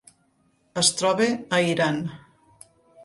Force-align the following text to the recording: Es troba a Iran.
Es 0.83 0.89
troba 1.01 1.27
a 1.59 1.63
Iran. 1.75 2.03